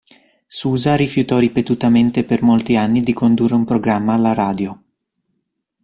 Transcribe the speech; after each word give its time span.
Sousa 0.47 0.95
rifiutò 0.95 1.37
ripetutamente 1.37 2.23
per 2.23 2.41
molti 2.41 2.75
anni 2.75 3.01
di 3.01 3.13
condurre 3.13 3.53
un 3.53 3.65
programma 3.65 4.15
alla 4.15 4.33
radio. 4.33 4.81